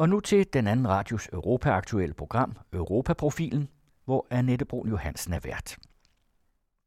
[0.00, 3.68] Og nu til den anden radios Europa-aktuelle program, Europaprofilen,
[4.04, 5.78] hvor Annette Brun Johansen er vært.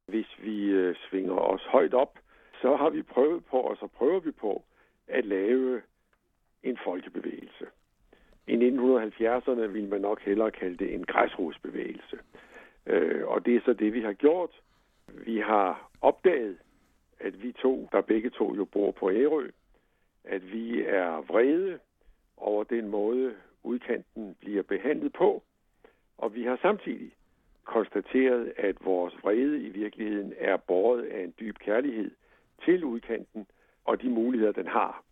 [0.08, 2.20] Hvis vi øh, svinger os højt op,
[2.62, 4.64] så har vi prøvet på, og så prøver vi på,
[5.08, 5.82] at lave
[6.64, 7.66] en folkebevægelse.
[8.48, 12.18] I 1970'erne ville man nok hellere kalde det en græsrodsbevægelse.
[12.86, 14.62] Øh, og det er så det, vi har gjort.
[15.08, 16.58] Vi har opdaget,
[17.20, 19.50] at vi to, der begge to jo bor på Ærø,
[20.24, 21.80] at vi er vrede
[22.44, 25.44] over den måde, udkanten bliver behandlet på.
[26.18, 27.12] Og vi har samtidig
[27.64, 32.12] konstateret, at vores vrede i virkeligheden er båret af en dyb kærlighed
[32.66, 33.48] til udkanten
[33.86, 35.04] og de muligheder, den har.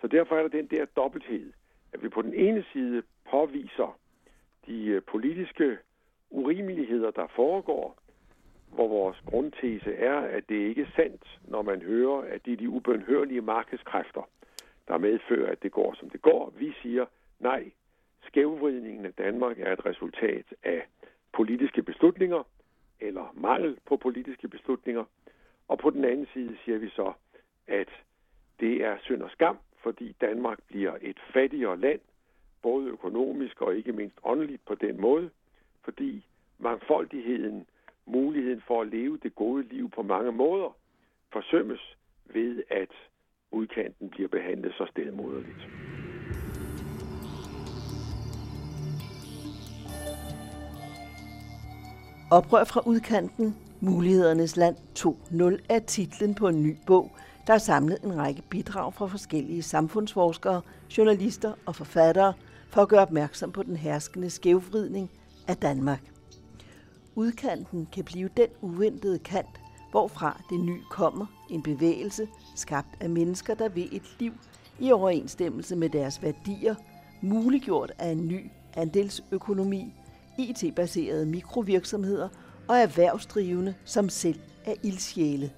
[0.00, 1.52] Så derfor er der den der dobbelthed,
[1.92, 3.98] at vi på den ene side påviser
[4.66, 5.78] de øh, politiske
[6.30, 7.98] urimeligheder, der foregår,
[8.72, 12.56] hvor vores grundtese er, at det ikke er sandt, når man hører, at det er
[12.56, 14.28] de ubønhørlige markedskræfter,
[14.88, 16.52] der medfører, at det går, som det går.
[16.58, 17.06] Vi siger,
[17.40, 17.70] nej,
[18.26, 20.86] skævvridningen af Danmark er et resultat af
[21.32, 22.42] politiske beslutninger,
[23.00, 25.04] eller mangel på politiske beslutninger.
[25.68, 27.12] Og på den anden side siger vi så,
[27.66, 27.88] at
[28.60, 32.00] det er synd og skam, fordi Danmark bliver et fattigere land,
[32.62, 35.30] både økonomisk og ikke mindst åndeligt på den måde,
[35.84, 36.26] fordi
[36.58, 37.66] mangfoldigheden,
[38.06, 40.76] muligheden for at leve det gode liv på mange måder,
[41.32, 42.90] forsømmes ved, at
[43.52, 45.66] udkanten bliver behandlet så stedmoderligt.
[52.30, 57.10] Oprør fra udkanten, Mulighedernes Land 2.0 er titlen på en ny bog,
[57.46, 60.62] der har samlet en række bidrag fra forskellige samfundsforskere,
[60.98, 62.32] journalister og forfattere
[62.68, 65.10] for at gøre opmærksom på den herskende skævvridning
[65.48, 66.00] af Danmark.
[67.14, 69.60] Udkanten kan blive den uventede kant,
[69.90, 74.32] hvorfra det nye kommer, en bevægelse skabt af mennesker, der vil et liv
[74.78, 76.74] i overensstemmelse med deres værdier,
[77.20, 79.94] muliggjort af en ny andelsøkonomi,
[80.38, 82.28] IT-baserede mikrovirksomheder
[82.68, 85.50] og erhvervsdrivende, som selv er ildsjæle,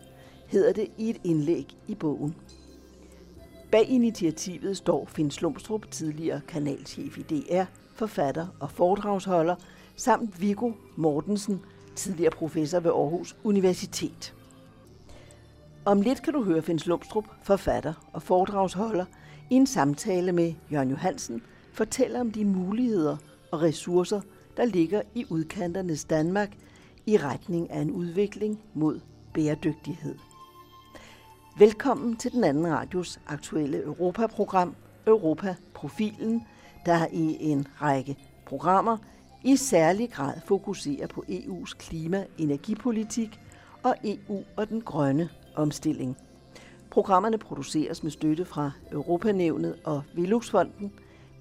[0.47, 2.37] hedder det i et indlæg i bogen.
[3.73, 7.65] Bag initiativet står Finn Slumstrup, tidligere kanalchef i DR,
[7.95, 9.55] forfatter og foredragsholder,
[9.97, 11.61] samt Viggo Mortensen,
[11.99, 14.35] tidligere professor ved Aarhus Universitet.
[15.85, 19.05] Om lidt kan du høre Finn Slumstrup, forfatter og foredragsholder,
[19.51, 21.43] i en samtale med Jørgen Johansen,
[21.73, 23.17] fortæller om de muligheder
[23.53, 24.21] og ressourcer,
[24.57, 26.57] der ligger i udkanternes Danmark
[27.07, 29.01] i retning af en udvikling mod
[29.35, 30.15] bæredygtighed.
[31.59, 34.75] Velkommen til den anden radios aktuelle Europaprogram,
[35.07, 36.43] Europa-profilen,
[36.87, 38.17] der i en række
[38.47, 38.97] programmer
[39.45, 43.41] i særlig grad fokuserer på EU's klima-energipolitik
[43.83, 46.17] og EU og den grønne omstilling.
[46.91, 50.93] Programmerne produceres med støtte fra Europanævnet og Veluxfonden.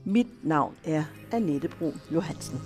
[0.03, 2.61] Mit navn er Annette Brun Johansen.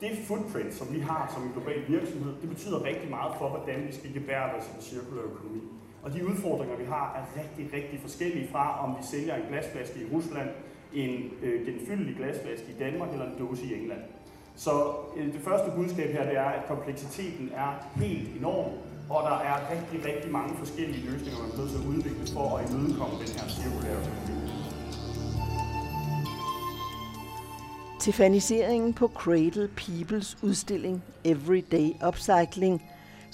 [0.00, 3.86] det footprint, som vi har som en global virksomhed, det betyder rigtig meget for, hvordan
[3.86, 5.60] vi skal gebære os i den cirkulære økonomi.
[6.06, 9.96] Og de udfordringer, vi har, er rigtig, rigtig forskellige fra, om vi sælger en glasflaske
[10.00, 10.48] i Rusland,
[10.94, 14.02] en øh, genfyldelig glasflaske i Danmark eller en dåse i England.
[14.56, 14.72] Så
[15.16, 18.70] øh, det første budskab her, det er, at kompleksiteten er helt enorm,
[19.10, 22.56] og der er rigtig, rigtig mange forskellige løsninger, man er nødt til at udvikle for
[22.56, 24.36] at imødekomme den her cirkulære økonomi.
[28.00, 32.82] Stefaniseringen på Cradle Peoples udstilling Everyday Upcycling,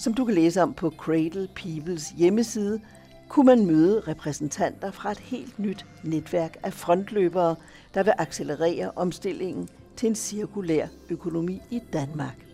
[0.02, 2.80] som du kan læse om på Cradle Peoples hjemmeside,
[3.28, 7.56] kunne man møde repræsentanter fra et helt nyt netværk af frontløbere,
[7.94, 12.46] der vil accelerere omstillingen til en cirkulær økonomi i Danmark.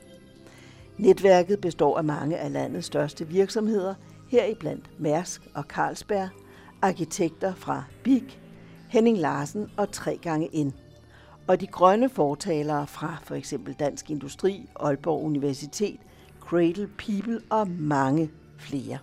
[0.99, 3.95] Netværket består af mange af landets største virksomheder,
[4.31, 6.29] heriblandt Mærsk og Carlsberg,
[6.83, 8.41] arkitekter fra BIG,
[8.89, 10.71] Henning Larsen og 3xN.
[11.47, 16.01] og de grønne fortalere fra for eksempel Dansk Industri, Aalborg Universitet,
[16.49, 18.99] Cradle People og mange flere.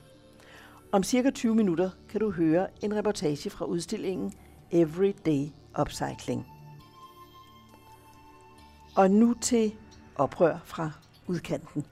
[0.92, 4.34] Om cirka 20 minutter kan du høre en reportage fra udstillingen
[4.72, 5.48] Everyday
[5.80, 6.46] Upcycling.
[8.96, 9.76] Og nu til
[10.16, 10.92] oprør fra
[11.28, 11.86] udkanten.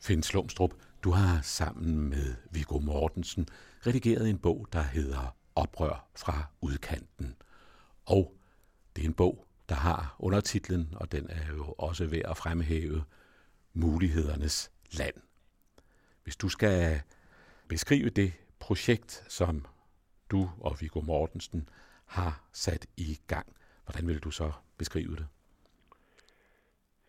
[0.00, 0.74] Finn Slumstrup,
[1.04, 3.46] du har sammen med Viggo Mortensen
[3.86, 7.34] redigeret en bog, der hedder Oprør fra udkanten–
[8.06, 8.34] og
[8.96, 13.04] det er en bog, der har undertitlen, og den er jo også ved at fremhæve
[13.74, 15.14] mulighedernes land.
[16.22, 17.00] Hvis du skal
[17.68, 19.64] beskrive det projekt, som
[20.30, 21.68] du og Viggo Mortensen
[22.06, 23.46] har sat i gang,
[23.84, 25.26] hvordan vil du så beskrive det?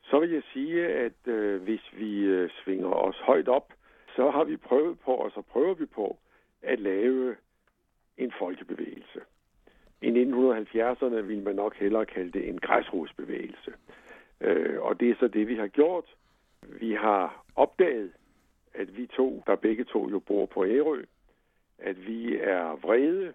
[0.04, 3.74] Så vil jeg sige, at øh, hvis vi øh, svinger os højt op,
[4.16, 6.18] så har vi prøvet på, og så prøver vi på,
[6.62, 7.36] at lave
[8.18, 9.20] en folkebevægelse.
[10.02, 13.74] I 1970'erne ville man nok hellere kalde det en græsrodsbevægelse.
[14.42, 16.06] Øh, og det er så det, vi har gjort.
[16.62, 18.12] Vi har opdaget,
[18.74, 21.04] at vi to, der begge to jo bor på Ærø,
[21.80, 23.34] at vi er vrede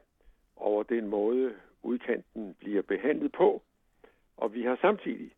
[0.57, 3.63] over den måde, udkanten bliver behandlet på.
[4.37, 5.31] Og vi har samtidig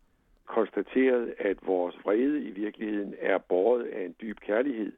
[0.47, 4.93] konstateret, at vores vrede i virkeligheden er båret af en dyb kærlighed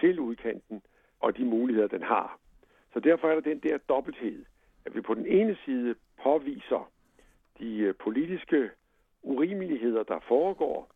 [0.00, 0.82] til udkanten
[1.20, 2.38] og de muligheder, den har.
[2.92, 4.44] Så derfor er der den der dobbelthed,
[4.86, 6.90] at vi på den ene side påviser
[7.58, 8.70] de øh, politiske
[9.22, 10.90] urimeligheder, der foregår,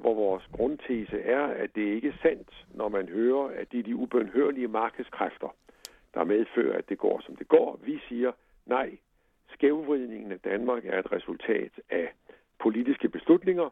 [0.00, 3.82] hvor vores grundtese er, at det ikke er sandt, når man hører, at det er
[3.82, 5.54] de ubønhørlige markedskræfter,
[6.14, 7.80] der medfører, at det går, som det går.
[7.84, 8.32] Vi siger,
[8.66, 8.98] nej,
[9.52, 12.12] skævvridningen af Danmark er et resultat af
[12.58, 13.70] politiske beslutninger,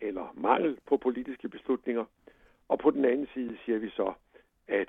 [0.00, 2.04] eller mangel på politiske beslutninger.
[2.68, 4.12] Og på den anden side siger vi så,
[4.68, 4.88] at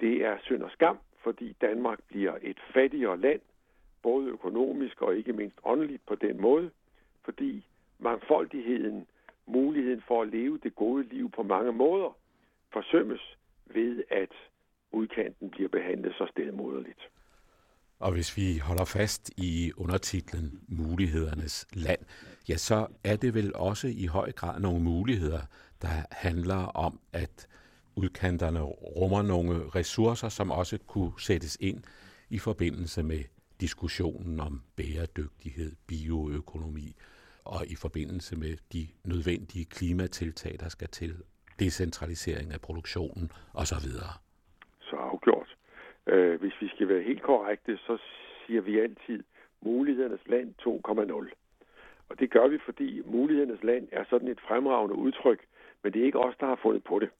[0.00, 3.40] det er synd og skam, fordi Danmark bliver et fattigere land,
[4.02, 6.70] både økonomisk og ikke mindst åndeligt på den måde,
[7.24, 7.66] fordi
[7.98, 9.06] mangfoldigheden,
[9.46, 12.16] muligheden for at leve det gode liv på mange måder,
[12.72, 14.32] forsømmes ved, at
[14.92, 17.08] udkanten bliver behandlet så stedmoderligt.
[17.98, 22.00] Og hvis vi holder fast i undertitlen Mulighedernes land,
[22.48, 25.40] ja, så er det vel også i høj grad nogle muligheder,
[25.82, 27.48] der handler om, at
[28.02, 28.62] udkanterne
[28.96, 31.80] rummer nogle ressourcer, som også kunne sættes ind
[32.30, 33.22] i forbindelse med
[33.60, 36.88] diskussionen om bæredygtighed, bioøkonomi
[37.44, 41.12] og i forbindelse med de nødvendige klimatiltag, der skal til,
[41.58, 43.88] decentralisering af produktionen osv.
[44.80, 45.56] Så afgjort.
[46.06, 47.98] Øh, hvis vi skal være helt korrekte, så
[48.46, 49.24] siger vi altid
[49.62, 51.32] mulighedernes land 2,0.
[52.08, 55.40] Og det gør vi, fordi mulighedernes land er sådan et fremragende udtryk,
[55.82, 57.10] men det er ikke os, der har fundet på det.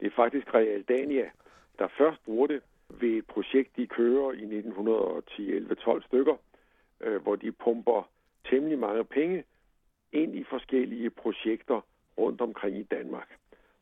[0.00, 1.30] Det er faktisk Realdania,
[1.78, 6.36] der først bruger det ved et projekt, de kører i 1910, 11, 12 stykker,
[7.00, 8.08] øh, hvor de pumper
[8.50, 9.44] temmelig mange penge
[10.12, 11.80] ind i forskellige projekter
[12.18, 13.36] rundt omkring i Danmark,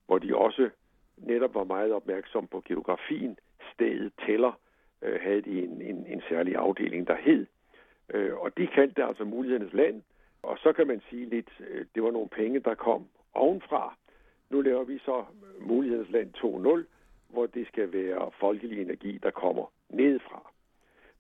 [0.07, 0.71] hvor de også
[1.17, 3.39] netop var meget opmærksom på geografien.
[3.75, 4.53] Stedet tæller,
[5.03, 7.47] øh, havde de en, en, en særlig afdeling, der hed.
[8.15, 10.03] Øh, og de kaldte det altså mulighedernes land.
[10.43, 13.97] Og så kan man sige lidt, øh, det var nogle penge, der kom ovenfra.
[14.51, 15.25] Nu laver vi så
[15.61, 16.85] mulighedsland 2.0,
[17.29, 20.51] hvor det skal være folkelig energi, der kommer nedefra.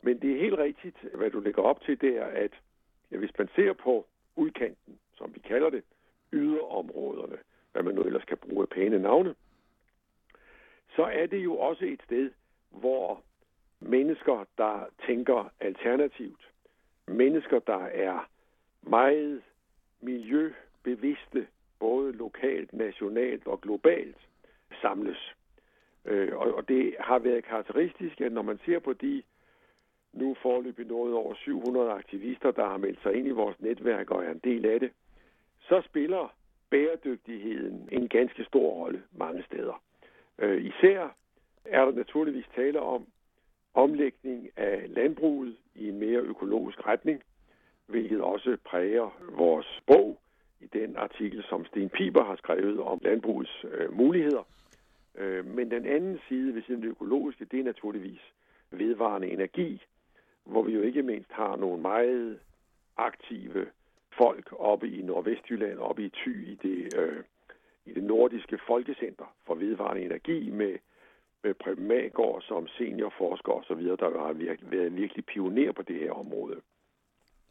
[0.02, 2.50] Men det er helt rigtigt, hvad du lægger op til, det er, at
[3.11, 4.06] ja, hvis man ser på
[4.37, 5.82] udkanten, som vi kalder det,
[6.32, 7.38] yderområderne,
[7.73, 9.34] hvad man nu ellers kan bruge af pæne navne,
[10.96, 12.31] så er det jo også et sted,
[12.70, 13.23] hvor
[13.81, 16.50] mennesker, der tænker alternativt,
[17.06, 18.28] mennesker, der er
[18.82, 19.43] meget
[20.00, 21.46] miljøbevidste,
[21.81, 24.17] både lokalt, nationalt og globalt,
[24.81, 25.34] samles.
[26.05, 29.23] Øh, og, og det har været karakteristisk, at når man ser på de
[30.12, 34.25] nu forløbig noget over 700 aktivister, der har meldt sig ind i vores netværk og
[34.25, 34.90] er en del af det,
[35.61, 36.34] så spiller
[36.70, 39.82] bæredygtigheden en ganske stor rolle mange steder.
[40.38, 41.17] Øh, især
[41.64, 43.06] er der naturligvis tale om
[43.75, 47.23] omlægning af landbruget i en mere økologisk retning,
[47.87, 50.19] hvilket også præger vores bog
[50.60, 54.42] i den artikel, som Sten Piper har skrevet om landbrugets øh, muligheder.
[55.14, 58.20] Øh, men den anden side ved siden af det økologiske, det er naturligvis
[58.70, 59.82] vedvarende energi,
[60.44, 62.38] hvor vi jo ikke mindst har nogle meget
[62.96, 63.66] aktive
[64.18, 67.22] folk oppe i Nordvestjylland, oppe i Thy, i det, øh,
[67.86, 70.78] i det nordiske folkecenter for vedvarende energi med,
[71.42, 76.12] med Preben Magård som seniorforsker osv., der har virkelig, været virkelig pioner på det her
[76.12, 76.60] område.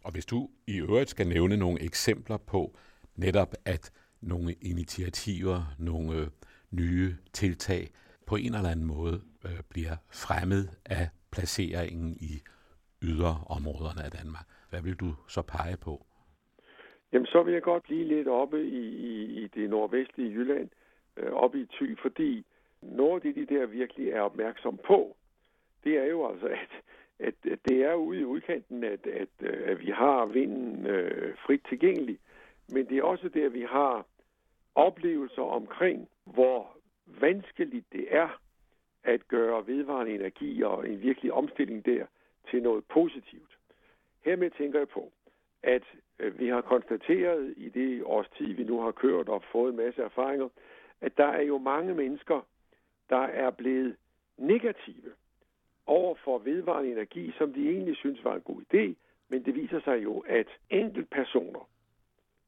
[0.04, 2.72] Og hvis du i øvrigt skal nævne nogle eksempler på
[3.16, 3.92] netop, at
[4.22, 6.28] nogle initiativer, nogle øh,
[6.72, 7.88] nye tiltag
[8.28, 12.34] på en eller anden måde øh, bliver fremmet af placeringen i
[13.02, 14.46] yderområderne af Danmark.
[14.70, 16.06] Hvad vil du så pege på?
[17.12, 20.70] Jamen, så vil jeg godt blive lidt oppe i, i, i det nordvestlige Jylland,
[21.18, 22.46] øh, oppe i Thy, fordi
[22.82, 25.16] noget af det, de der virkelig er opmærksom på,
[25.84, 26.72] det er jo altså, at,
[27.20, 31.38] at, at det er ude i udkanten, at, at, øh, at vi har vinden øh,
[31.46, 32.20] frit tilgængelig,
[32.68, 34.06] men det er også det, at vi har
[34.76, 38.42] oplevelser omkring, hvor vanskeligt det er
[39.04, 42.06] at gøre vedvarende energi og en virkelig omstilling der
[42.50, 43.58] til noget positivt.
[44.26, 45.12] Hermed tænker jeg på,
[45.64, 45.84] at
[46.20, 49.78] øh, vi har konstateret i det års tid, vi nu har kørt og fået en
[49.78, 50.50] masse erfaringer,
[51.02, 52.48] at der er jo mange mennesker,
[53.10, 53.96] der er blevet
[54.38, 55.12] negative
[55.86, 58.94] over for vedvarende energi, som de egentlig synes var en god idé,
[59.30, 61.70] men det viser sig jo, at enkeltpersoner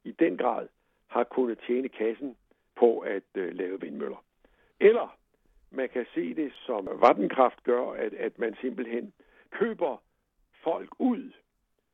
[0.08, 0.68] i den grad
[1.06, 2.36] har kunnet tjene kassen
[2.76, 4.24] på at øh, lave vindmøller.
[4.80, 5.18] Eller
[5.70, 9.12] man kan se det som vattenkraft gør, at, at man simpelthen
[9.50, 10.02] køber
[10.62, 11.32] folk ud.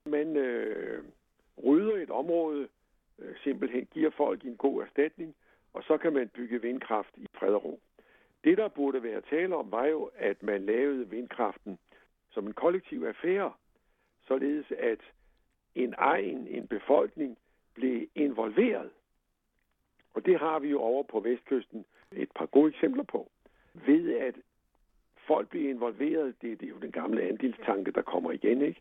[0.06, 1.04] Man øh,
[1.64, 2.68] rydder et område,
[3.18, 5.34] øh, simpelthen giver folk en god erstatning,
[5.72, 7.80] og så kan man bygge vindkraft i fred og ro.
[8.44, 11.78] Det, der burde være tale om, var jo, at man lavede vindkraften
[12.30, 13.52] som en kollektiv affære,
[14.26, 14.98] således at
[15.74, 17.38] en egen, en befolkning,
[17.74, 18.90] blev involveret.
[20.14, 23.30] Og det har vi jo over på Vestkysten et par gode eksempler på.
[23.74, 24.34] Ved at
[25.26, 28.80] folk bliver involveret, det, det er jo den gamle andelstanke, der kommer igen, ikke?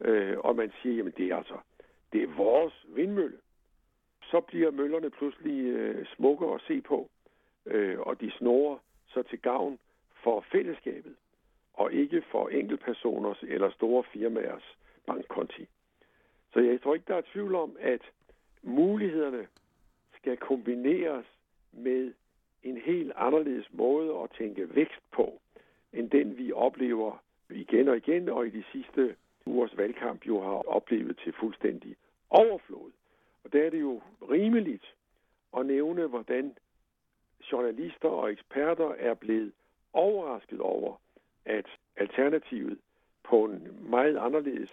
[0.00, 1.58] Øh, og man siger, jamen det er altså,
[2.12, 3.38] det er vores vindmølle.
[4.22, 7.10] Så bliver møllerne pludselig øh, smukke at se på,
[7.66, 9.78] øh, og de snorer så til gavn
[10.22, 11.16] for fællesskabet,
[11.74, 15.66] og ikke for enkeltpersoners eller store firmaers bankkonti.
[16.52, 18.00] Så jeg tror ikke, der er tvivl om, at
[18.64, 19.46] mulighederne
[20.18, 21.26] skal kombineres
[21.72, 22.12] med
[22.62, 25.40] en helt anderledes måde at tænke vækst på,
[25.92, 29.16] end den vi oplever igen og igen, og i de sidste
[29.46, 31.96] ugers valgkamp jo har oplevet til fuldstændig
[32.30, 32.90] overflod.
[33.44, 34.94] Og der er det jo rimeligt
[35.56, 36.56] at nævne, hvordan
[37.52, 39.52] journalister og eksperter er blevet
[39.92, 41.00] overrasket over,
[41.44, 41.66] at
[41.96, 42.78] alternativet
[43.24, 44.70] på en meget anderledes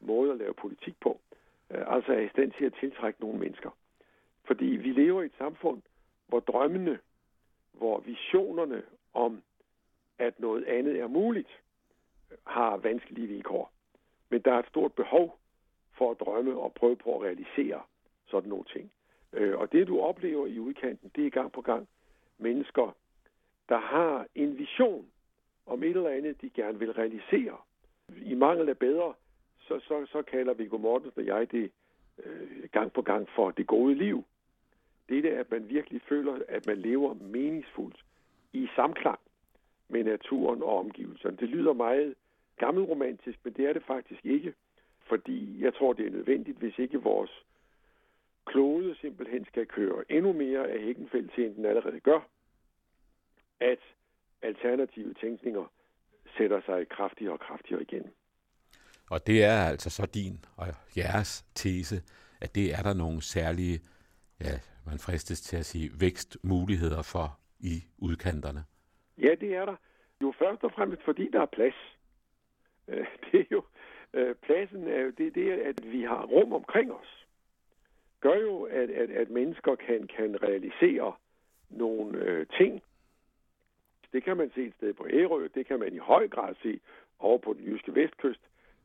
[0.00, 1.20] måde at lave politik på,
[1.74, 3.70] Øh, altså er i stand til at tiltrække nogle mennesker.
[4.44, 5.82] Fordi vi lever i et samfund,
[6.26, 6.98] hvor drømmene,
[7.72, 8.82] hvor visionerne
[9.14, 9.42] om,
[10.18, 11.60] at noget andet er muligt,
[12.46, 13.72] har vanskelige vilkår.
[14.30, 15.38] Men der er et stort behov
[15.92, 17.82] for at drømme og prøve på at realisere
[18.26, 18.92] sådan nogle ting.
[19.32, 21.88] Øh, og det, du oplever i udkanten, det er gang på gang
[22.38, 22.96] mennesker,
[23.68, 25.06] der har en vision
[25.66, 27.56] om et eller andet, de gerne vil realisere.
[28.22, 29.14] I mangel af bedre,
[29.68, 31.70] så, så, så kalder Viggo Mortensen og jeg det
[32.24, 34.24] øh, gang på gang for det gode liv.
[35.08, 38.04] Det er, at man virkelig føler, at man lever meningsfuldt
[38.52, 39.18] i samklang
[39.88, 41.36] med naturen og omgivelserne.
[41.36, 42.14] Det lyder meget
[42.56, 44.54] gammelromantisk, men det er det faktisk ikke.
[45.06, 47.44] Fordi jeg tror, det er nødvendigt, hvis ikke vores
[48.46, 52.20] klode simpelthen skal køre endnu mere af Hækkenfeldt til, end den allerede gør,
[53.60, 53.78] at
[54.42, 55.64] alternative tænkninger
[56.36, 58.10] sætter sig kraftigere og kraftigere igen.
[59.10, 62.02] Og det er altså så din og jeres tese,
[62.40, 63.80] at det er der nogle særlige,
[64.40, 68.64] ja, man fristes til at sige, vækstmuligheder for i udkanterne.
[69.18, 69.76] Ja, det er der.
[70.22, 71.74] Jo først og fremmest, fordi der er plads.
[72.88, 73.64] Øh, det er jo,
[74.12, 77.26] øh, pladsen er jo det, det, at vi har rum omkring os,
[78.20, 81.12] gør jo, at, at, at mennesker kan, kan realisere
[81.70, 82.82] nogle øh, ting.
[84.12, 86.80] Det kan man se et sted på Ærø, det kan man i høj grad se
[87.18, 88.40] over på den jyske vestkyst,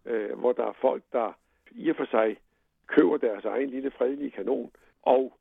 [0.05, 1.33] øh, hvor der er folk, der
[1.71, 2.37] i og for sig
[2.87, 5.37] køber deres egen lille fredelige kanon og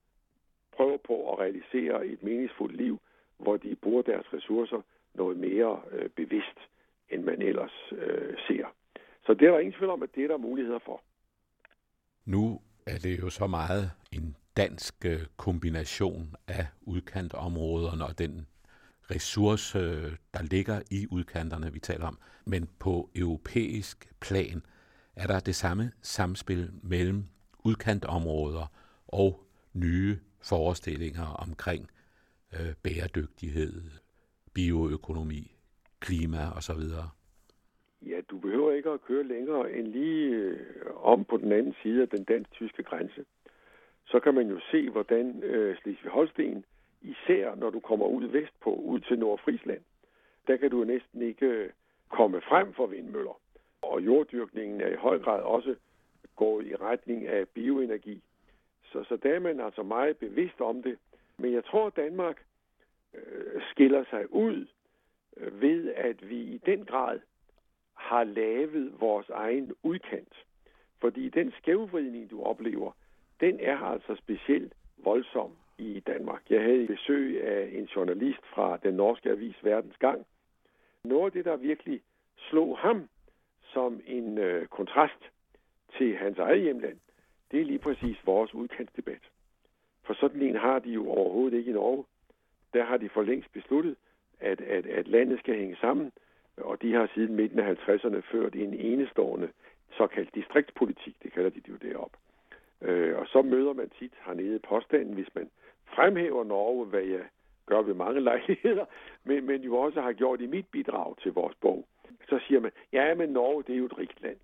[0.76, 3.00] prøver på at realisere et meningsfuldt liv,
[3.38, 4.80] hvor de bruger deres ressourcer
[5.14, 6.58] noget mere øh, bevidst,
[7.10, 8.66] end man ellers øh, ser.
[9.26, 11.02] Så det er der ingen tvivl om, at det er der muligheder for.
[12.24, 18.46] Nu er det jo så meget en dansk øh, kombination af udkantområderne og den
[19.10, 22.18] ressource, øh, der ligger i udkanterne, vi taler om.
[22.44, 24.62] Men på europæisk plan
[25.16, 27.24] er der det samme samspil mellem
[27.64, 28.66] udkantområder
[29.08, 31.90] og nye forestillinger omkring
[32.52, 33.82] øh, bæredygtighed,
[34.54, 35.56] bioøkonomi,
[36.00, 36.82] klima osv.
[38.02, 40.56] Ja, du behøver ikke at køre længere end lige øh,
[40.96, 43.24] om på den anden side af den dansk-tyske grænse.
[44.06, 46.64] Så kan man jo se, hvordan øh, Slesvig-Holsten,
[47.02, 49.80] især når du kommer ud vestpå, ud til Nordfrisland,
[50.46, 51.70] der kan du næsten ikke øh,
[52.08, 53.40] komme frem for vindmøller.
[53.82, 55.76] Og jorddyrkningen er i høj grad også
[56.36, 58.22] gået i retning af bioenergi.
[58.92, 60.98] Så, så der er man altså meget bevidst om det.
[61.38, 62.42] Men jeg tror, at Danmark
[63.14, 64.66] øh, skiller sig ud
[65.36, 67.20] øh, ved, at vi i den grad
[67.94, 70.44] har lavet vores egen udkant.
[71.00, 72.92] Fordi den skævvridning, du oplever,
[73.40, 76.42] den er altså specielt voldsom i Danmark.
[76.50, 80.26] Jeg havde besøg af en journalist fra den norske avis Verdens Gang.
[81.04, 82.00] Noget af det, der virkelig
[82.36, 83.08] slog ham
[83.62, 85.30] som en øh, kontrast
[85.98, 86.98] til hans eget hjemland,
[87.50, 89.22] det er lige præcis vores udkantsdebat.
[90.02, 92.04] For sådan en har de jo overhovedet ikke i Norge.
[92.72, 93.96] Der har de for længst besluttet,
[94.40, 96.12] at, at, at landet skal hænge sammen,
[96.56, 99.48] og de har siden midten af 50'erne ført en enestående
[99.90, 102.12] såkaldt distriktspolitik, det kalder de det jo derop.
[102.82, 105.50] Øh, og så møder man tit hernede påstanden, hvis man
[105.94, 107.24] fremhæver Norge, hvad jeg
[107.66, 108.84] gør ved mange lejligheder,
[109.24, 111.86] men, men jo også har gjort i mit bidrag til vores bog,
[112.28, 114.36] så siger man, ja, men Norge, det er jo et rigt land.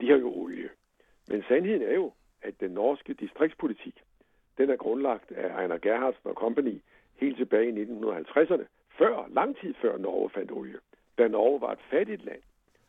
[0.00, 0.68] De har jo olie.
[1.28, 4.02] Men sandheden er jo, at den norske distriktspolitik,
[4.58, 6.80] den er grundlagt af Ejner Gerhardsen og Company
[7.16, 8.64] helt tilbage i 1950'erne,
[8.98, 10.78] før, lang tid før Norge fandt olie,
[11.18, 12.42] da Norge var et fattigt land.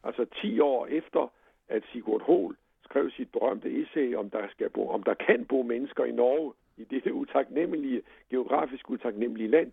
[0.04, 1.32] Altså 10 år efter,
[1.70, 5.62] at Sigurd Hoel skrev sit berømte essay, om der, skal bo, om der kan bo
[5.64, 9.72] mennesker i Norge, i dette utaknemmelige, geografisk utaknemmelige land,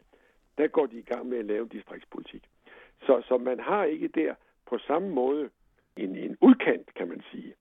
[0.59, 2.43] der går de i gang med at lave distriktspolitik.
[3.01, 4.35] Så, så man har ikke der
[4.67, 5.51] på samme måde
[5.97, 7.55] en, en udkant, kan man sige.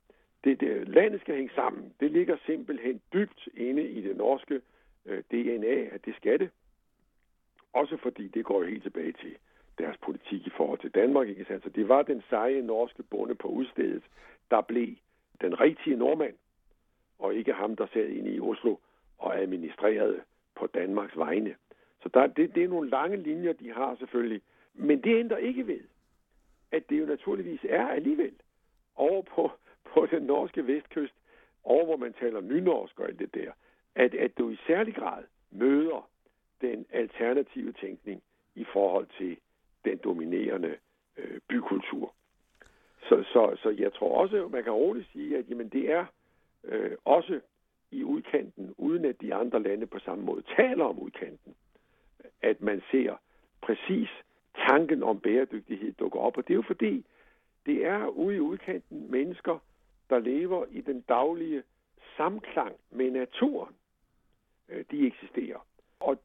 [0.43, 1.93] Det, det, landet skal hænge sammen.
[1.99, 4.61] Det ligger simpelthen dybt inde i det norske
[5.05, 6.49] øh, DNA, at det skal det.
[7.73, 9.37] Også fordi det går jo helt tilbage til
[9.77, 11.27] deres politik i forhold til Danmark.
[11.27, 11.63] Ikke sandt?
[11.63, 14.03] Så det var den seje norske bonde på udstedet,
[14.51, 14.95] der blev
[15.41, 16.35] den rigtige nordmand,
[17.19, 18.75] og ikke ham, der sad inde i Oslo
[19.17, 20.21] og administrerede
[20.55, 21.55] på Danmarks vegne.
[22.03, 24.41] Så der, det, det er nogle lange linjer, de har selvfølgelig.
[24.73, 25.81] Men det ændrer ikke ved,
[26.71, 28.33] at det jo naturligvis er alligevel
[28.95, 29.51] over på,
[29.93, 31.13] på den norske vestkyst,
[31.63, 33.51] over hvor man taler nynorsk og alt det der,
[33.95, 36.09] at, at du i særlig grad møder
[36.61, 38.23] den alternative tænkning
[38.55, 39.37] i forhold til
[39.85, 40.77] den dominerende
[41.17, 42.13] øh, bykultur.
[43.09, 46.05] Så, så, så jeg tror også, man kan roligt sige, at jamen, det er
[46.63, 47.41] øh, også
[47.91, 51.55] i udkanten, uden at de andre lande på samme måde taler om udkanten,
[52.41, 53.15] at man ser
[53.61, 54.09] præcis
[54.55, 56.37] tanken om bæredygtighed dukker op.
[56.37, 57.05] Og det er jo fordi,
[57.65, 59.59] det er ude i udkanten mennesker,
[60.09, 61.63] der lever i den daglige
[62.17, 63.75] samklang med naturen.
[64.69, 65.67] Øh, de eksisterer.
[65.99, 66.17] Og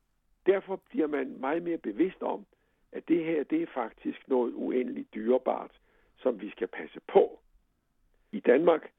[0.47, 2.47] derfor bliver man meget mere bevidst om,
[2.93, 5.81] at det her, det er faktisk noget uendeligt dyrebart,
[6.17, 7.41] som vi skal passe på.
[8.33, 8.93] I Danmark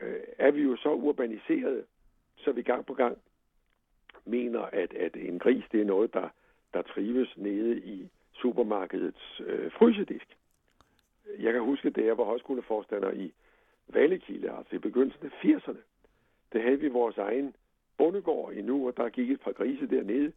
[0.00, 1.84] øh, er vi jo så urbaniseret,
[2.44, 3.18] så vi gang på gang
[4.24, 6.28] mener, at, at en gris, det er noget, der,
[6.74, 10.36] der trives nede i supermarkedets øh, frysedisk.
[11.38, 13.32] Jeg kan huske, da jeg var højskoleforstander i
[13.88, 15.78] Vallekilde, altså i begyndelsen af 80'erne,
[16.52, 17.54] der havde vi vores egen
[17.96, 20.32] bondegård endnu, og der gik et par grise dernede,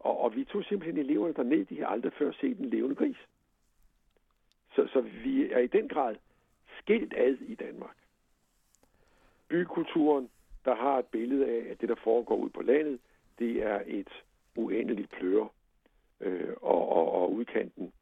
[0.00, 3.16] og, og vi tog simpelthen eleverne derned, de har aldrig før set en levende gris.
[4.74, 6.16] Så, så vi er i den grad
[6.78, 7.96] skilt ad i Danmark.
[9.48, 10.30] Bykulturen,
[10.68, 12.98] der har et billede af, at det, der foregår ud på landet,
[13.38, 14.12] det er et
[14.56, 15.48] uendeligt pløre.
[16.20, 17.92] Øh, og, og, og udkanten,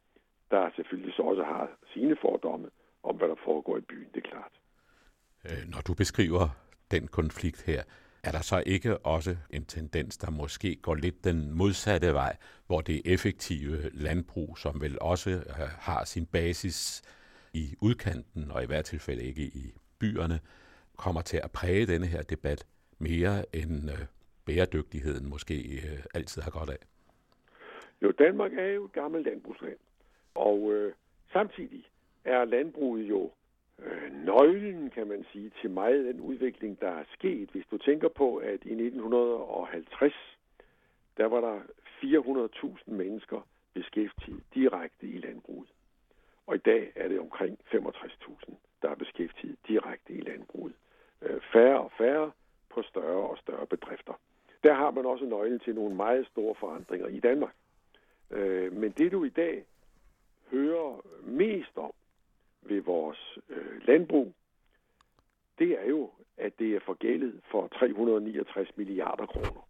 [0.51, 2.69] der selvfølgelig så også har sine fordomme
[3.03, 4.55] om, hvad der foregår i byen, det er klart.
[5.45, 6.49] Øh, når du beskriver
[6.91, 7.83] den konflikt her,
[8.23, 12.81] er der så ikke også en tendens, der måske går lidt den modsatte vej, hvor
[12.81, 17.03] det effektive landbrug, som vel også øh, har sin basis
[17.53, 20.41] i udkanten, og i hvert tilfælde ikke i byerne,
[20.97, 22.67] kommer til at præge denne her debat
[22.99, 23.99] mere end øh,
[24.47, 26.83] bæredygtigheden måske øh, altid har godt af?
[28.03, 29.79] Jo, Danmark er jo et gammelt landbrugsland,
[30.35, 30.93] og øh,
[31.33, 31.85] samtidig
[32.25, 33.31] er landbruget jo
[33.79, 37.49] øh, nøglen, kan man sige, til meget af den udvikling, der er sket.
[37.51, 40.15] Hvis du tænker på, at i 1950,
[41.17, 41.61] der var der
[42.03, 45.69] 400.000 mennesker beskæftiget direkte i landbruget.
[46.47, 50.75] Og i dag er det omkring 65.000, der er beskæftiget direkte i landbruget.
[51.23, 52.33] Øh, færre og færre
[52.71, 54.21] på større og større bedrifter.
[54.63, 57.55] Der har man også nøglen til nogle meget store forandringer i Danmark.
[58.31, 59.65] Øh, men det du i dag
[60.51, 61.93] hører mest om,
[62.63, 64.33] ved vores øh, landbrug,
[65.59, 69.69] det er jo, at det er forgældet for 369 milliarder kroner.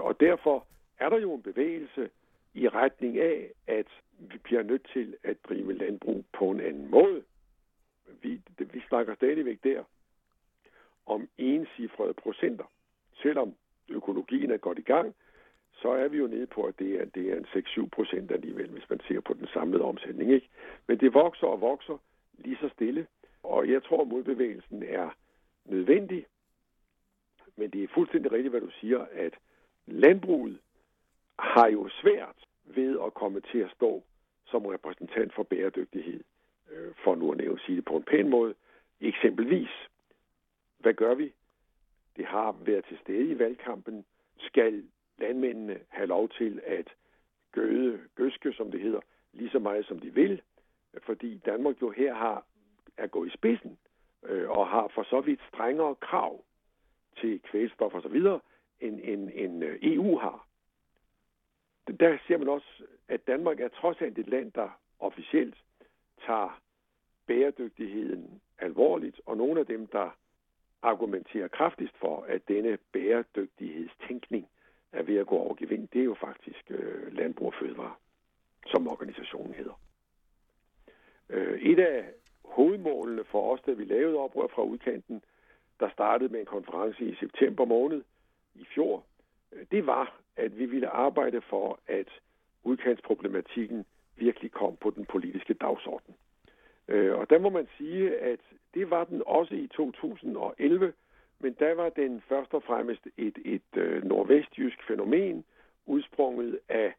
[0.00, 0.66] Og derfor
[0.98, 2.10] er der jo en bevægelse
[2.54, 3.86] i retning af, at
[4.18, 7.22] vi bliver nødt til at drive landbrug på en anden måde.
[8.22, 9.84] Vi, vi snakker stadigvæk der
[11.10, 12.64] om ensifrede procenter.
[13.22, 13.54] Selvom
[13.88, 15.14] økologien er godt i gang,
[15.72, 18.70] så er vi jo nede på, at det er, det er en 6-7 procent alligevel,
[18.70, 20.32] hvis man ser på den samlede omsætning.
[20.32, 20.48] Ikke?
[20.86, 21.98] Men det vokser og vokser
[22.38, 23.06] lige så stille,
[23.42, 25.10] og jeg tror, at modbevægelsen er
[25.64, 26.26] nødvendig.
[27.56, 29.34] Men det er fuldstændig rigtigt, hvad du siger, at
[29.86, 30.58] landbruget
[31.38, 34.02] har jo svært ved at komme til at stå
[34.46, 36.20] som repræsentant for bæredygtighed,
[36.72, 38.54] øh, for nu at nævne sige det på en pæn måde.
[39.00, 39.88] Eksempelvis,
[40.80, 41.32] hvad gør vi?
[42.16, 44.04] Det har været til stede i valgkampen.
[44.38, 44.84] Skal
[45.18, 46.88] landmændene have lov til at
[47.52, 49.00] gøde, gøske, som det hedder,
[49.32, 50.42] lige så meget som de vil,
[51.02, 52.46] fordi Danmark jo her har
[52.96, 53.78] er gået i spidsen
[54.22, 56.44] øh, og har for så vidt strengere krav
[57.20, 58.40] til kvælstof og så videre,
[58.80, 60.46] end, end, end øh, EU har.
[62.00, 65.54] Der ser man også, at Danmark er trods alt et land, der officielt
[66.26, 66.60] tager
[67.26, 70.10] bæredygtigheden alvorligt, og nogle af dem, der
[70.82, 74.48] argumenterer kraftigst for, at denne bæredygtighedstænkning
[74.92, 77.94] er ved at gå over gevind, det er jo faktisk øh, Landbrug og Fødevare,
[78.66, 79.80] som organisationen hedder.
[81.28, 82.04] Øh, et af
[82.44, 85.22] hovedmålene for os, da vi lavede oprør fra udkanten,
[85.80, 88.02] der startede med en konference i september måned
[88.54, 89.04] i fjor,
[89.52, 92.08] øh, det var, at vi ville arbejde for, at
[92.64, 93.84] udkantsproblematikken
[94.16, 96.14] virkelig kom på den politiske dagsorden.
[96.90, 98.40] Øh, og der må man sige, at
[98.74, 100.92] det var den også i 2011,
[101.40, 105.44] men der var den først og fremmest et, et øh, nordvestjysk fænomen,
[105.86, 106.94] udsprunget af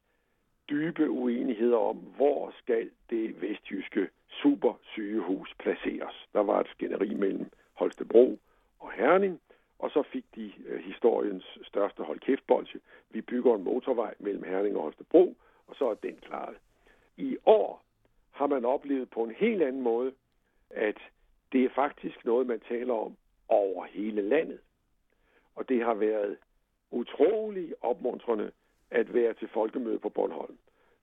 [0.69, 6.27] dybe uenigheder om, hvor skal det vestjyske supersygehus placeres.
[6.33, 8.39] Der var et skænderi mellem Holstebro
[8.79, 9.41] og Herning,
[9.79, 12.79] og så fik de øh, historiens største holdkæftbolge.
[13.09, 15.35] Vi bygger en motorvej mellem Herning og Holstebro,
[15.67, 16.55] og så er den klaret.
[17.17, 17.83] I år
[18.41, 20.11] har man oplevet på en helt anden måde,
[20.69, 20.97] at
[21.51, 23.15] det er faktisk noget, man taler om
[23.47, 24.59] over hele landet.
[25.55, 26.37] Og det har været
[26.91, 28.51] utrolig opmuntrende
[28.91, 30.57] at være til folkemøde på Bornholm,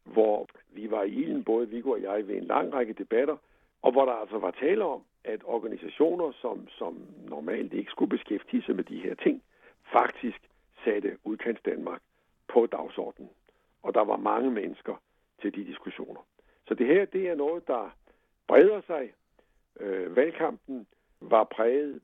[0.04, 3.36] hvor vi var i ilden, både Viggo og jeg, ved en lang række debatter,
[3.82, 8.62] og hvor der altså var tale om, at organisationer, som, som normalt ikke skulle beskæftige
[8.62, 9.42] sig med de her ting,
[9.92, 10.40] faktisk
[10.84, 12.02] satte udkants Danmark
[12.48, 13.30] på dagsordenen.
[13.82, 14.94] Og der var mange mennesker
[15.42, 16.20] til de diskussioner.
[16.68, 17.96] Så det her, det er noget, der
[18.46, 19.12] breder sig.
[19.80, 20.86] Øh, valgkampen
[21.20, 22.00] var præget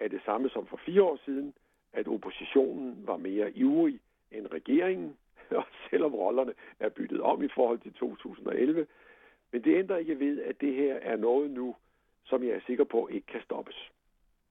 [0.00, 1.54] af det samme som for fire år siden,
[1.92, 4.00] at oppositionen var mere ivrig
[4.30, 5.16] end regeringen,
[5.50, 8.86] og selvom rollerne er byttet om i forhold til 2011.
[9.52, 11.76] Men det ændrer ikke ved, at det her er noget nu,
[12.24, 13.90] som jeg er sikker på ikke kan stoppes.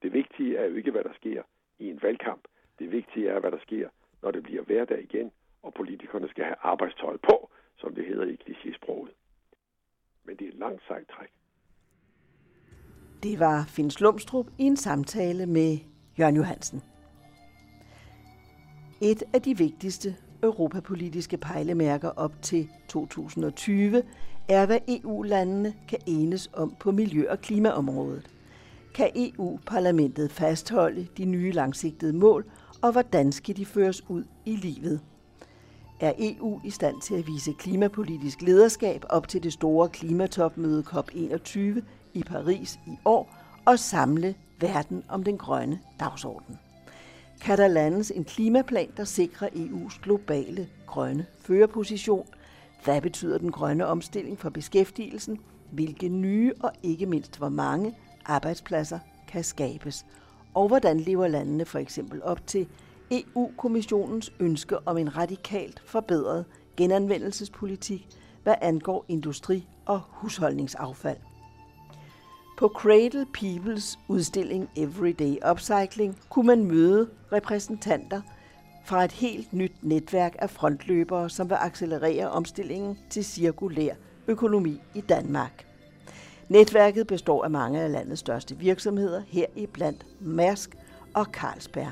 [0.02, 1.44] Det vigtige er jo ikke, hvad der sker
[1.80, 2.48] i en valgkamp.
[2.80, 3.90] Det vigtige er, hvad der sker,
[4.22, 5.32] når det bliver hverdag igen,
[5.64, 9.25] og politikerne skal have arbejdstøjet på, som det hedder i klichésproget.
[10.26, 11.30] Men det er et langt sejt træk.
[13.24, 15.78] Det var Finn Slumstrup i en samtale med
[16.20, 16.82] Jørgen Johansen.
[19.02, 24.04] Et af de vigtigste europapolitiske pejlemærker op til 2020
[24.50, 28.30] er, hvad EU-landene kan enes om på miljø- og klimaområdet.
[28.94, 32.46] Kan EU-parlamentet fastholde de nye langsigtede mål,
[32.84, 35.02] og hvordan skal de føres ud i livet?
[36.00, 41.60] Er EU i stand til at vise klimapolitisk lederskab op til det store klimatopmøde COP21
[42.14, 46.60] i Paris i år og samle verden om den grønne dagsorden?
[47.42, 52.28] Kan der landes en klimaplan, der sikrer EU's globale grønne førerposition?
[52.84, 55.40] Hvad betyder den grønne omstilling for beskæftigelsen?
[55.72, 60.06] Hvilke nye og ikke mindst hvor mange arbejdspladser kan skabes?
[60.54, 62.68] Og hvordan lever landene for eksempel op til
[63.12, 66.46] EU-kommissionens ønske om en radikalt forbedret
[66.78, 68.08] genanvendelsespolitik,
[68.44, 71.18] hvad angår industri- og husholdningsaffald.
[72.58, 78.22] På Cradle Peoples udstilling Everyday Upcycling kunne man møde repræsentanter
[78.86, 83.94] fra et helt nyt netværk af frontløbere, som vil accelerere omstillingen til cirkulær
[84.28, 85.66] økonomi i Danmark.
[86.50, 90.76] Netværket består af mange af landets største virksomheder, her i blandt Mærsk
[91.14, 91.92] og Carlsberg.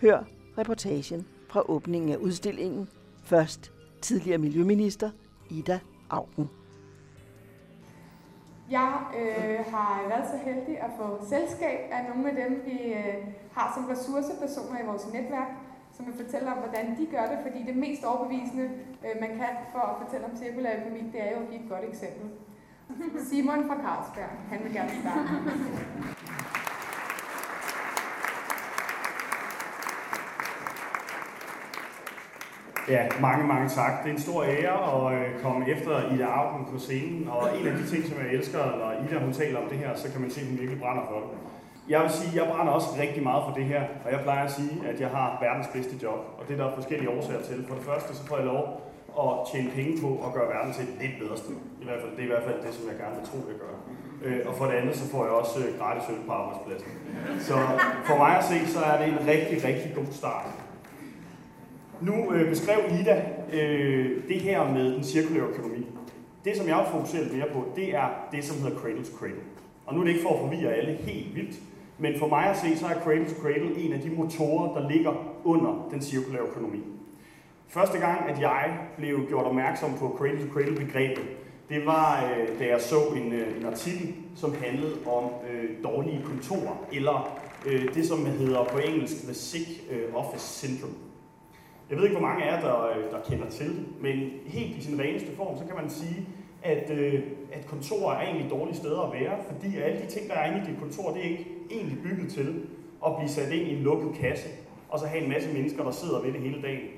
[0.00, 0.24] Hør
[0.60, 2.88] reportagen fra åbningen af udstillingen.
[3.24, 5.10] Først tidligere miljøminister
[5.50, 5.78] Ida
[6.10, 6.50] Augen.
[8.70, 13.16] Jeg øh, har været så heldig at få selskab af nogle af dem, vi øh,
[13.56, 15.50] har som ressourcepersoner i vores netværk,
[15.96, 18.66] som vil fortælle om, hvordan de gør det, fordi det mest overbevisende,
[19.04, 21.68] øh, man kan for at fortælle om cirkulær økonomi, det er jo at give et
[21.68, 22.26] godt eksempel.
[23.30, 26.59] Simon fra Carlsberg, han vil gerne starte.
[32.90, 33.92] Ja, mange, mange tak.
[34.02, 37.66] Det er en stor ære at øh, komme efter Ida Augen på scenen, og en
[37.70, 40.20] af de ting, som jeg elsker, når Ida hun taler om det her, så kan
[40.20, 41.30] man se, at hun virkelig brænder for det.
[41.92, 44.44] Jeg vil sige, at jeg brænder også rigtig meget for det her, og jeg plejer
[44.44, 47.58] at sige, at jeg har verdens bedste job, og det er der forskellige årsager til.
[47.68, 48.62] For det første, så får jeg lov
[49.24, 51.56] at tjene penge på at gøre verden til et lidt bedre sted.
[51.82, 53.58] I hvert fald, det er i hvert fald det, som jeg gerne vil tro, jeg
[53.64, 53.74] gør.
[54.24, 56.90] Øh, og for det andet, så får jeg også øh, gratis øl på arbejdspladsen.
[57.48, 57.56] Så
[58.08, 60.44] for mig at se, så er det en rigtig, rigtig god start.
[62.00, 65.86] Nu øh, beskrev Ida øh, det her med den cirkulære økonomi.
[66.44, 69.40] Det, som jeg har fokuseret mere på, det er det, som hedder Cradle to Cradle.
[69.86, 71.56] Og nu er det ikke for at forvirre alle helt vildt,
[71.98, 74.88] men for mig at se, så er Cradle to Cradle en af de motorer, der
[74.88, 75.12] ligger
[75.44, 76.78] under den cirkulære økonomi.
[77.68, 81.24] Første gang, at jeg blev gjort opmærksom på Cradle to Cradle begrebet,
[81.68, 86.22] det var, øh, da jeg så en, øh, en artikel, som handlede om øh, dårlige
[86.24, 91.09] kontorer, eller øh, det, som hedder på engelsk The Sick øh, Office Syndrome.
[91.90, 94.76] Jeg ved ikke, hvor mange af jer, der, øh, der kender til det, men helt
[94.76, 96.26] i sin reneste form, så kan man sige,
[96.62, 97.22] at, øh,
[97.52, 100.66] at kontorer er egentlig dårlige steder at være, fordi alle de ting, der er inde
[100.66, 102.62] i dit kontor, det er ikke egentlig bygget til
[103.06, 104.48] at blive sat ind i en lukket kasse,
[104.88, 106.88] og så have en masse mennesker, der sidder ved det hele dagen.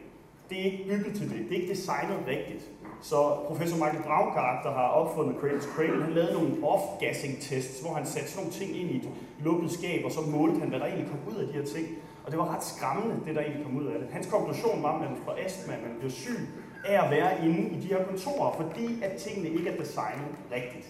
[0.51, 1.39] Det er ikke bygget til det.
[1.49, 2.71] Det er ikke designet rigtigt.
[3.03, 7.95] Så professor Michael Braungart, der har opfundet Cradle's Cradle, han lavede nogle off-gassing tests, hvor
[7.95, 9.09] han satte sådan nogle ting ind i et
[9.45, 11.87] lukket skab, og så målte han, hvad der egentlig kom ud af de her ting.
[12.25, 14.09] Og det var ret skræmmende, det der egentlig kom ud af det.
[14.13, 16.39] Hans konklusion var, at man får astma, man bliver syg
[16.85, 20.87] af at være inde i de her kontorer, fordi at tingene ikke er designet rigtigt.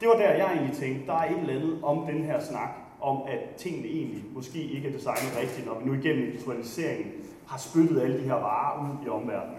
[0.00, 2.68] Det var der, jeg egentlig tænkte, der er et eller andet om den her snak,
[3.00, 7.12] om at tingene egentlig måske ikke er designet rigtigt, når vi nu igennem visualiseringen
[7.46, 9.58] har spyttet alle de her varer ud i omverdenen.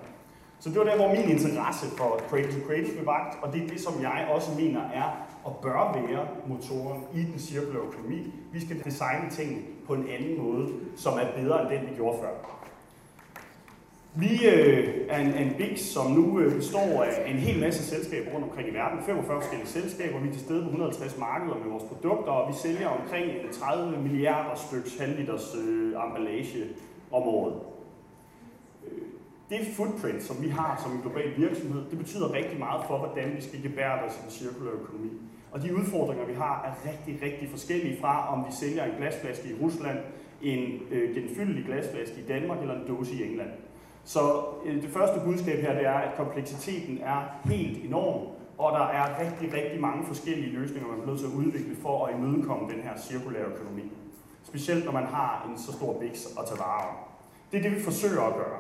[0.60, 3.64] Så det var der, hvor min interesse for Cradle to Cradle blev vagt, og det
[3.64, 8.34] er det, som jeg også mener er og bør være motoren i den cirkulære økonomi.
[8.52, 12.18] Vi skal designe tingene på en anden måde, som er bedre end den, vi gjorde
[12.22, 12.56] før.
[14.18, 18.32] Vi øh, er en, en BIX, som nu øh, består af en hel masse selskaber
[18.32, 19.00] rundt omkring i verden.
[19.06, 20.20] 45 forskellige selskaber.
[20.20, 23.52] Vi er til stede på 150 markeder med vores produkter, og vi sælger omkring øh,
[23.52, 26.64] 30 milliarder styks halvliters øh, emballage
[27.12, 27.56] om året.
[28.86, 29.02] Øh,
[29.50, 33.36] det footprint, som vi har som en global virksomhed, det betyder rigtig meget for, hvordan
[33.36, 35.10] vi skal gebære os i den cirkulære økonomi.
[35.56, 39.50] Og de udfordringer, vi har, er rigtig, rigtig forskellige fra, om vi sælger en glasflaske
[39.50, 40.00] i Rusland,
[40.42, 43.50] en øh, genfyldelig glasflaske i Danmark eller en dåse i England.
[44.04, 44.20] Så
[44.66, 49.20] øh, det første budskab her, det er, at kompleksiteten er helt enorm, og der er
[49.24, 52.82] rigtig, rigtig mange forskellige løsninger, man er nødt til at udvikle for at imødekomme den
[52.84, 53.92] her cirkulære økonomi.
[54.44, 56.96] Specielt når man har en så stor biks at tage vare om.
[57.52, 58.60] Det er det, vi forsøger at gøre.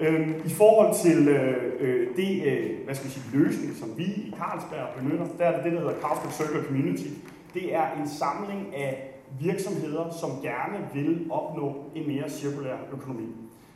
[0.00, 4.04] Øhm, I forhold til øh, øh, det, øh, hvad skal vi sige, løsning, som vi
[4.04, 7.08] i Carlsberg benytter, der er det det, der hedder Carlsberg Circular Community.
[7.54, 13.26] Det er en samling af virksomheder, som gerne vil opnå en mere cirkulær økonomi.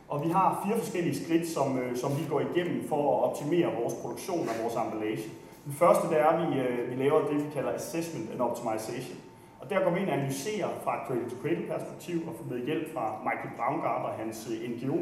[0.09, 3.75] Og vi har fire forskellige skridt, som, øh, som vi går igennem for at optimere
[3.81, 5.23] vores produktion og vores emballage.
[5.65, 9.19] Den første det er, at vi, øh, vi laver det, vi kalder Assessment and Optimization.
[9.63, 12.95] Og der går vi ind og analyserer fra et cradle-to-cradle perspektiv og får med hjælp
[12.95, 14.99] fra Michael Braungart og hans øh, NGO.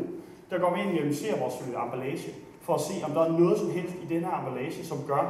[0.51, 3.33] Der går vi ind og analyserer vores øh, emballage for at se, om der er
[3.43, 5.25] noget som helst i den her emballage, som gør,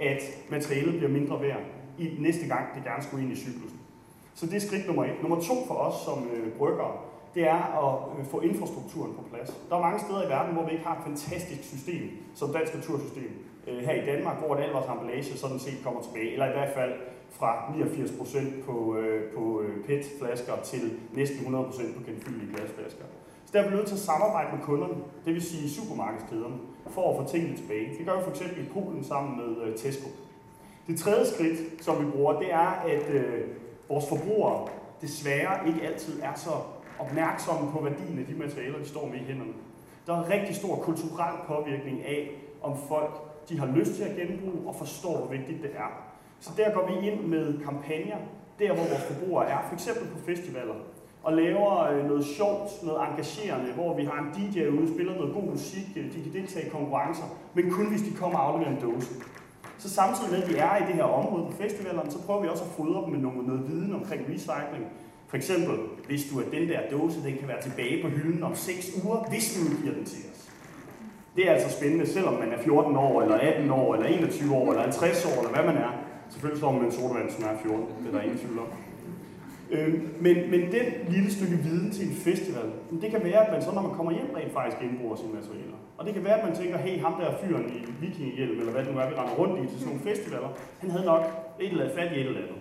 [0.00, 1.62] at materialet bliver mindre værd
[1.98, 3.80] i næste gang, det gerne skulle ind i cyklusen.
[4.34, 5.22] Så det er skridt nummer et.
[5.22, 6.92] Nummer to for os som øh, bryggere,
[7.34, 9.50] det er at øh, få infrastrukturen på plads.
[9.68, 12.02] Der er mange steder i verden, hvor vi ikke har et fantastisk system,
[12.34, 13.30] som dansk natursystem.
[13.66, 16.74] Øh, her i Danmark, hvor al vores emballage sådan set kommer tilbage, eller i hvert
[16.74, 16.92] fald
[17.30, 23.04] fra 89% på, øh, på øh, PET-flasker til næsten 100% på genfyldige glasflasker.
[23.46, 26.56] Så der er vi nødt til at samarbejde med kunderne, det vil sige supermarkedskæderne,
[26.88, 27.98] for at få tingene tilbage.
[27.98, 30.08] Det gør vi for eksempel i Polen sammen med øh, Tesco.
[30.86, 33.40] Det tredje skridt, som vi bruger, det er, at øh,
[33.88, 34.68] vores forbrugere
[35.00, 36.50] desværre ikke altid er så
[36.98, 39.52] opmærksomme på værdien af de materialer, de står med i hænderne.
[40.06, 42.30] Der er en rigtig stor kulturel påvirkning af,
[42.62, 46.09] om folk de har lyst til at genbruge og forstår, hvor vigtigt det er.
[46.40, 48.16] Så der går vi ind med kampagner,
[48.58, 49.88] der hvor vores forbrugere er, f.eks.
[50.12, 50.74] på festivaler,
[51.22, 55.34] og laver øh, noget sjovt, noget engagerende, hvor vi har en DJ ude, spiller noget
[55.34, 57.24] god musik, øh, de kan deltage i konkurrencer,
[57.54, 59.14] men kun hvis de kommer og afleverer en dåse.
[59.78, 62.48] Så samtidig med, at vi er i det her område på festivalerne, så prøver vi
[62.48, 64.84] også at fodre dem med noget, noget viden omkring recycling,
[65.30, 65.76] for eksempel,
[66.06, 69.18] hvis du, at den der dåse den kan være tilbage på hylden om 6 uger,
[69.28, 70.50] hvis du giver den til os.
[71.36, 74.68] Det er altså spændende, selvom man er 14 år, eller 18 år, eller 21 år,
[74.70, 75.92] eller 50 år, eller hvad man er.
[76.30, 78.70] Selvfølgelig står man med en sodavand, som er 14, det er der ingen tvivl om.
[79.70, 82.68] Øh, men, men den lille stykke viden til en festival,
[83.02, 85.78] det kan være, at man så, når man kommer hjem, rent faktisk genbruger sine materialer.
[85.98, 88.84] Og det kan være, at man tænker, hey, ham der fyren i vikingehjelm, eller hvad
[88.84, 91.24] det nu er, vi render rundt i til sådan nogle festivaler, han havde nok
[91.60, 92.60] et eller andet fat i et eller andet.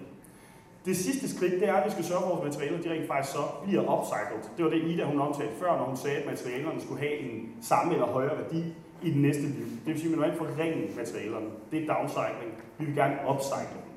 [0.86, 3.08] Det sidste skridt, det er, at vi skal sørge for, at vores materialer de rent
[3.08, 4.44] faktisk så bliver upcycled.
[4.56, 7.34] Det var det Ida, hun omtalte før, når hun sagde, at materialerne skulle have en
[7.62, 8.64] samme eller højere værdi
[9.04, 9.66] i den næste liv.
[9.86, 11.50] Det vil sige, at man vil ikke forringe materialerne.
[11.72, 12.52] Det er downcycling.
[12.78, 13.90] Vi vil gerne upcycle dem.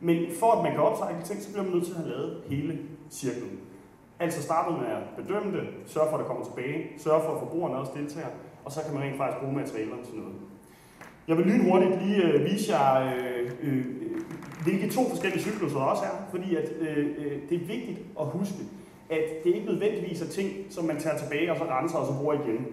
[0.00, 2.42] Men for at man kan upcycle ting, så bliver man nødt til at have lavet
[2.48, 2.78] hele
[3.10, 3.60] cirklen.
[4.20, 7.38] Altså starte med at bedømme det, sørge for, at det kommer tilbage, sørge for, at
[7.38, 8.28] forbrugerne også deltager,
[8.64, 10.34] og så kan man rent faktisk bruge materialerne til noget.
[11.28, 13.84] Jeg vil lynhurtigt lige øh, vise jer øh, øh,
[14.62, 18.58] hvilke to forskellige cykluser også er, fordi at, øh, øh, det er vigtigt at huske,
[19.10, 22.12] at det ikke nødvendigvis er ting, som man tager tilbage og så renser og så
[22.20, 22.66] bruger igen.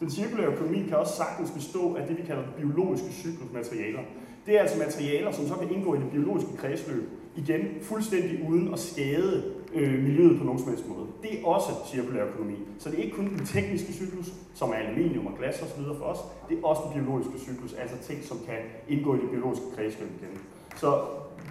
[0.00, 4.00] Den cirkulære økonomi kan også sagtens bestå af det, vi kalder biologiske cyklusmaterialer.
[4.46, 8.72] Det er altså materialer, som så kan indgå i det biologiske kredsløb, igen fuldstændig uden
[8.72, 11.06] at skade øh, miljøet på nogen som helst måde.
[11.22, 12.54] Det er også cirkulær økonomi.
[12.78, 15.82] Så det er ikke kun den tekniske cyklus, som er aluminium og glas osv.
[15.98, 19.30] for os, det er også den biologiske cyklus, altså ting, som kan indgå i det
[19.30, 20.38] biologiske kredsløb igen.
[20.76, 21.04] Så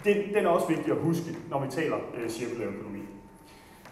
[0.06, 3.03] den, den er også vigtig at huske, når vi taler øh, cirkulær økonomi.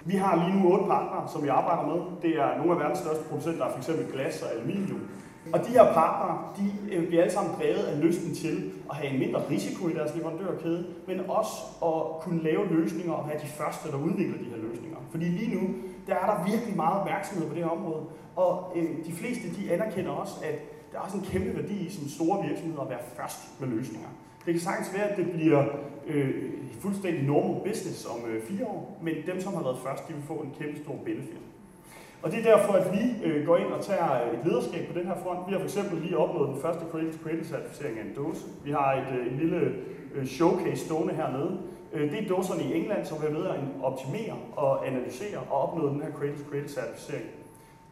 [0.05, 2.01] Vi har lige nu otte partnere, som vi arbejder med.
[2.21, 3.89] Det er nogle af verdens største producenter af f.eks.
[4.13, 5.01] glas og aluminium.
[5.53, 9.13] Og de her partnere, de øh, bliver alle sammen drevet af lysten til at have
[9.13, 13.47] en mindre risiko i deres leverandørkæde, men også at kunne lave løsninger og være de
[13.47, 14.97] første, der udvikler de her løsninger.
[15.11, 15.67] Fordi lige nu,
[16.07, 18.03] der er der virkelig meget opmærksomhed på det her område,
[18.35, 20.55] og øh, de fleste de anerkender også, at
[20.91, 24.09] der er også en kæmpe værdi i som store virksomheder at være først med løsninger.
[24.45, 25.63] Det kan sagtens være, at det bliver
[26.07, 26.33] øh,
[26.79, 30.23] fuldstændig normal business om øh, fire år, men dem, som har været først, de vil
[30.23, 31.41] få en kæmpe stor benefit.
[32.23, 34.99] Og det er derfor, at vi øh, går ind og tager øh, et lederskab på
[34.99, 35.39] den her front.
[35.47, 38.41] Vi har fx lige opnået den første Creative to Cradle certificering af en dåse.
[38.65, 39.73] Vi har et, øh, en lille
[40.15, 41.59] øh, showcase stående hernede.
[41.93, 45.89] Øh, det er dåserne i England, som er med at optimere og analysere og opnå
[45.89, 47.25] den her Creative to Cradle certificering.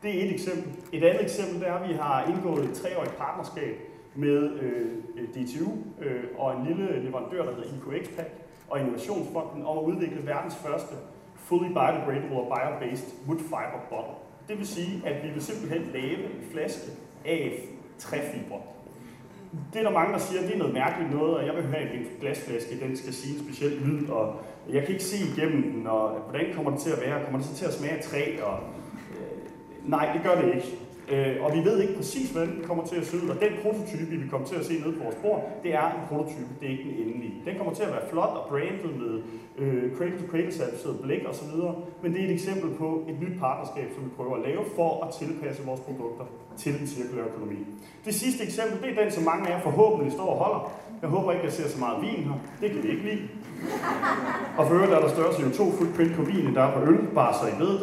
[0.04, 0.72] Det er et eksempel.
[0.92, 3.76] Et andet eksempel det er, at vi har indgået et treårigt partnerskab
[4.16, 4.86] med øh,
[5.18, 8.30] øh DTU øh, og en lille leverandør, der hedder IQX-Pack
[8.70, 10.96] og Innovationsfonden om at udvikle verdens første
[11.36, 14.14] fully biodegradable og bio-based wood fiber bottle.
[14.48, 16.92] Det vil sige, at vi vil simpelthen lave en flaske
[17.26, 17.60] af
[17.98, 18.58] træfiber.
[19.74, 21.64] Det er der mange, der siger, at det er noget mærkeligt noget, og jeg vil
[21.64, 24.36] have en glasflaske, den skal sige en speciel lyd, og
[24.70, 27.24] jeg kan ikke se igennem den, og hvordan kommer det til at være?
[27.24, 28.42] Kommer det så til at smage af træ?
[28.44, 28.60] Og,
[29.12, 30.80] øh, nej, det gør det ikke.
[31.12, 33.30] Øh, og vi ved ikke præcis, hvordan den kommer til at se ud.
[33.30, 36.06] Og den prototype, vi kommer til at se nede på vores bord, det er en
[36.10, 37.34] prototype, det er ikke den endelige.
[37.46, 39.14] Den kommer til at være flot og brandet med
[39.58, 41.54] øh, cradle-to-cradle certificeret blæk osv.
[42.02, 44.90] Men det er et eksempel på et nyt partnerskab, som vi prøver at lave for
[45.06, 46.26] at tilpasse vores produkter
[46.58, 47.58] til den cirkulære økonomi.
[48.06, 50.62] Det sidste eksempel, det er den, som mange af jer forhåbentlig står og holder.
[51.02, 52.38] Jeg håber ikke, at jeg ser så meget vin her.
[52.62, 53.22] Det kan vi ikke lide.
[54.58, 57.34] Og for øvrigt er der større CO2-footprint på vin, end der er på øl, bare
[57.34, 57.80] så I ved.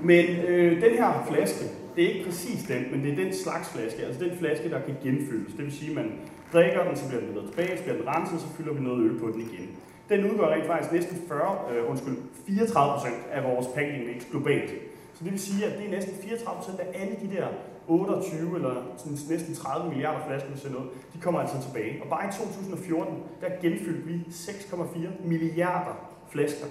[0.00, 1.64] Men øh, den her flaske,
[1.96, 4.80] det er ikke præcis den, men det er den slags flaske, altså den flaske, der
[4.80, 5.52] kan genfyldes.
[5.56, 6.12] Det vil sige, at man
[6.52, 9.04] drikker den, så bliver den ledet tilbage, så bliver den renset, så fylder vi noget
[9.04, 9.68] øl på den igen.
[10.08, 14.70] Den udgør rent faktisk næsten 40, øh, undskyld, 34 procent af vores packing mix globalt.
[15.14, 17.46] Så det vil sige, at det er næsten 34 procent af alle de der
[17.88, 22.02] 28 eller sådan næsten 30 milliarder flasker, vi sender ud, de kommer altså tilbage.
[22.02, 25.94] Og bare i 2014, der genfyldte vi 6,4 milliarder
[26.30, 26.66] flasker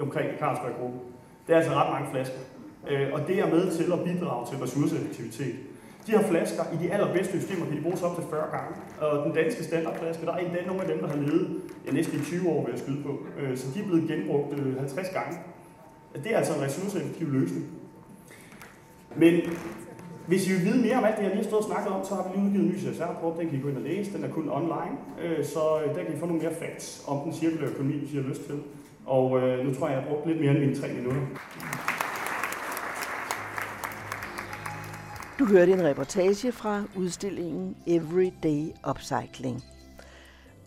[0.00, 1.00] omkring Carlsberg-gruppen.
[1.46, 2.38] Det er altså ret mange flasker.
[2.90, 5.54] Øh, og det er med til at bidrage til ressourceeffektivitet.
[6.06, 8.74] De her flasker i de allerbedste systemer kan de bruges op til 40 gange.
[9.00, 12.22] Og den danske standardflaske, der er endda nogle af dem, der har levet ja, næsten
[12.24, 13.18] 20 år ved at skyde på.
[13.38, 15.38] Øh, så de er blevet genbrugt øh, 50 gange.
[16.14, 17.66] Det er altså en ressourceeffektiv løsning.
[19.16, 19.40] Men
[20.26, 22.04] hvis I vil vide mere om alt det, jeg lige har stået og snakket om,
[22.04, 23.38] så har vi lige udgivet en ny CSR-rapport.
[23.38, 24.12] Den kan I gå ind og læse.
[24.12, 24.96] Den er kun online.
[25.22, 28.12] Øh, så øh, der kan I få nogle mere facts om den cirkulære økonomi, hvis
[28.12, 28.58] I har lyst til.
[29.06, 29.30] Og
[29.64, 31.22] nu tror jeg, jeg har brugt lidt mere end mine tre minutter.
[35.38, 39.64] Du hørte en reportage fra udstillingen Everyday Upcycling.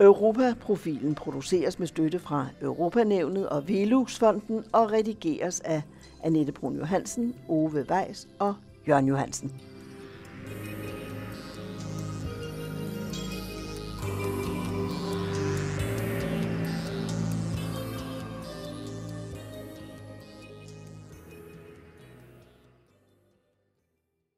[0.00, 5.82] Europaprofilen produceres med støtte fra Europanævnet og Veluxfonden og redigeres af
[6.24, 8.54] Annette Brun Johansen, Ove Weiss og
[8.88, 9.71] Jørgen Johansen.